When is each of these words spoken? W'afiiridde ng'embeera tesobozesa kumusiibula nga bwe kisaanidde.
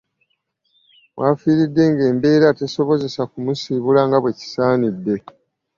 W'afiiridde 1.17 1.83
ng'embeera 1.91 2.49
tesobozesa 2.59 3.21
kumusiibula 3.31 4.01
nga 4.07 4.17
bwe 4.19 4.31
kisaanidde. 4.39 5.15